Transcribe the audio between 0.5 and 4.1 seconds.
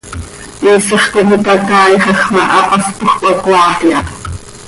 Iisax com itacaaixaj ma, hapaspoj cöhacoaat iha.